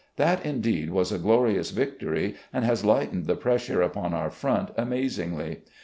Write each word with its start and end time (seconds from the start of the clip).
That 0.15 0.43
indeed 0.43 0.89
was 0.89 1.11
a 1.11 1.19
glorious 1.19 1.69
victory 1.69 2.33
and 2.51 2.65
has 2.65 2.83
lightened 2.83 3.27
the 3.27 3.35
pressure 3.35 3.83
upon 3.83 4.15
our 4.15 4.31
front 4.31 4.71
amazingly. 4.75 5.59